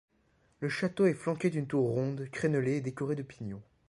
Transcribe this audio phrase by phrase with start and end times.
[0.61, 3.61] Le château est flanqué d'une tour ronde crénelée et décoré de pignons.